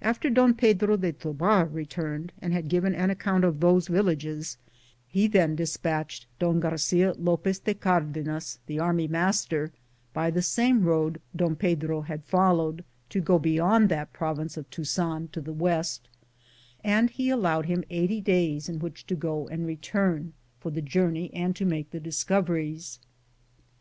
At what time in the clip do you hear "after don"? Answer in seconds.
0.00-0.54